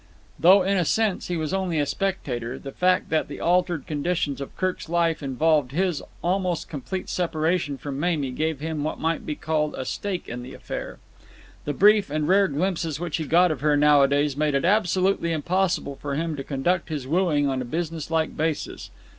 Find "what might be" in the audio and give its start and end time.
8.83-9.35